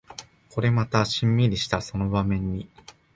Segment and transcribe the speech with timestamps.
[0.49, 2.67] これまたシンミリしたその場面に